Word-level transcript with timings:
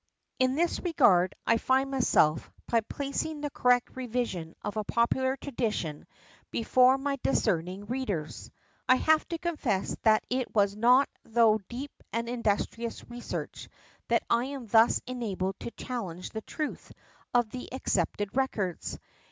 In 0.39 0.55
this 0.55 0.79
regard 0.79 1.35
I 1.45 1.57
find 1.57 1.91
myself, 1.91 2.51
by 2.67 2.81
placing 2.81 3.41
the 3.41 3.51
correct 3.51 3.95
revision 3.95 4.55
of 4.63 4.75
a 4.75 4.83
popular 4.83 5.37
tradition 5.37 6.07
before 6.49 6.97
my 6.97 7.19
discerning 7.21 7.85
readers. 7.85 8.49
I 8.89 8.95
have 8.95 9.27
to 9.27 9.37
confess 9.37 9.95
that 10.01 10.23
it 10.27 10.55
was 10.55 10.75
not 10.75 11.07
thro' 11.31 11.59
deep 11.69 11.91
and 12.11 12.27
industrious 12.27 13.07
research, 13.11 13.69
that 14.07 14.23
I 14.27 14.45
am 14.45 14.65
thus 14.65 15.03
enabled 15.05 15.59
to 15.59 15.69
challenge 15.69 16.31
the 16.31 16.41
truth, 16.41 16.91
of 17.35 17.51
the 17.51 17.71
accepted 17.71 18.35
records. 18.35 18.97